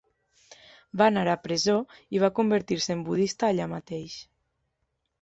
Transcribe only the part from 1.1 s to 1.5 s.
anar a la